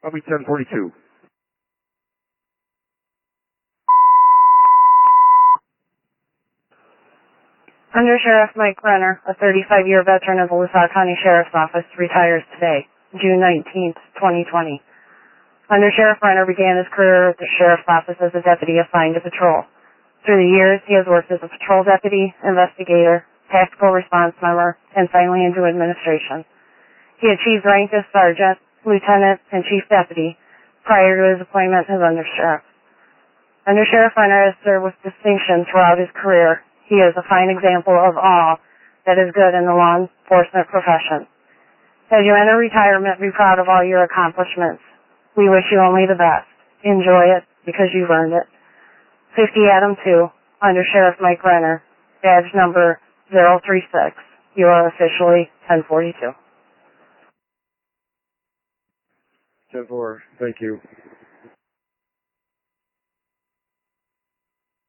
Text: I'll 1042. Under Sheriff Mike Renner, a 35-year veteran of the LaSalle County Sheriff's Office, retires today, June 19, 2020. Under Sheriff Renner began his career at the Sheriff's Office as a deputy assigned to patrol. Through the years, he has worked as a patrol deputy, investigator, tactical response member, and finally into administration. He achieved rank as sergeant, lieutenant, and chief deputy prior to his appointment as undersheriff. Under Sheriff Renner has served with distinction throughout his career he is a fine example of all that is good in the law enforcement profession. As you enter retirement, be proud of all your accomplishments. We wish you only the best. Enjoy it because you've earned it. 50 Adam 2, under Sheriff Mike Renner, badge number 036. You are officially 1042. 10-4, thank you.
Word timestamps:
I'll 0.00 0.08
1042. 0.08 0.48
Under 7.92 8.16
Sheriff 8.22 8.56
Mike 8.56 8.80
Renner, 8.80 9.20
a 9.28 9.34
35-year 9.36 10.00
veteran 10.08 10.40
of 10.40 10.48
the 10.48 10.56
LaSalle 10.56 10.88
County 10.94 11.18
Sheriff's 11.20 11.52
Office, 11.52 11.84
retires 11.98 12.40
today, 12.56 12.88
June 13.20 13.44
19, 13.44 13.92
2020. 14.16 14.80
Under 15.68 15.90
Sheriff 15.92 16.16
Renner 16.24 16.46
began 16.48 16.80
his 16.80 16.88
career 16.96 17.28
at 17.28 17.36
the 17.36 17.50
Sheriff's 17.58 17.84
Office 17.84 18.16
as 18.24 18.32
a 18.32 18.40
deputy 18.40 18.80
assigned 18.80 19.20
to 19.20 19.20
patrol. 19.20 19.68
Through 20.24 20.40
the 20.40 20.48
years, 20.48 20.80
he 20.88 20.96
has 20.96 21.04
worked 21.04 21.28
as 21.28 21.44
a 21.44 21.50
patrol 21.52 21.84
deputy, 21.84 22.32
investigator, 22.40 23.26
tactical 23.52 23.92
response 23.92 24.32
member, 24.40 24.78
and 24.96 25.10
finally 25.12 25.44
into 25.44 25.68
administration. 25.68 26.48
He 27.20 27.28
achieved 27.28 27.68
rank 27.68 27.92
as 27.92 28.08
sergeant, 28.14 28.56
lieutenant, 28.86 29.40
and 29.52 29.64
chief 29.64 29.84
deputy 29.88 30.36
prior 30.84 31.16
to 31.16 31.24
his 31.36 31.40
appointment 31.42 31.86
as 31.88 32.00
undersheriff. 32.00 32.64
Under 33.66 33.84
Sheriff 33.84 34.16
Renner 34.16 34.50
has 34.50 34.56
served 34.64 34.84
with 34.84 34.96
distinction 35.04 35.66
throughout 35.70 35.98
his 35.98 36.08
career 36.16 36.64
he 36.90 36.98
is 36.98 37.14
a 37.14 37.22
fine 37.30 37.54
example 37.54 37.94
of 37.94 38.18
all 38.18 38.58
that 39.06 39.14
is 39.14 39.30
good 39.30 39.54
in 39.54 39.62
the 39.62 39.72
law 39.72 40.02
enforcement 40.02 40.66
profession. 40.66 41.30
As 42.10 42.26
you 42.26 42.34
enter 42.34 42.58
retirement, 42.58 43.22
be 43.22 43.30
proud 43.30 43.62
of 43.62 43.70
all 43.70 43.86
your 43.86 44.02
accomplishments. 44.02 44.82
We 45.38 45.48
wish 45.48 45.70
you 45.70 45.78
only 45.78 46.10
the 46.10 46.18
best. 46.18 46.50
Enjoy 46.82 47.30
it 47.30 47.46
because 47.64 47.94
you've 47.94 48.10
earned 48.10 48.34
it. 48.34 48.42
50 49.38 49.70
Adam 49.70 49.94
2, 50.02 50.26
under 50.66 50.82
Sheriff 50.90 51.14
Mike 51.22 51.44
Renner, 51.46 51.80
badge 52.26 52.50
number 52.58 52.98
036. 53.30 53.86
You 54.58 54.66
are 54.66 54.90
officially 54.90 55.46
1042. 55.70 56.34
10-4, 59.74 60.18
thank 60.38 60.56
you. 60.60 60.80